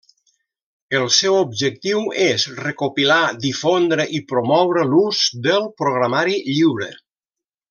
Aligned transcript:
El 0.99 1.03
seu 1.17 1.35
objectiu 1.41 2.01
és 2.29 2.45
recopilar, 2.61 3.19
difondre 3.45 4.09
i 4.21 4.25
promoure 4.35 4.87
l'ús 4.95 5.23
del 5.49 5.69
programari 5.83 6.39
lliure. 6.53 6.91